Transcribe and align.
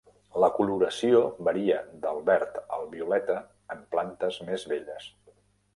La 0.43 0.47
coloració 0.53 1.19
varia 1.49 1.77
del 2.07 2.23
verd 2.31 2.59
al 2.79 2.89
violeta 2.97 3.37
en 3.77 3.87
plantes 3.95 4.45
més 4.51 4.69
velles. 4.75 5.11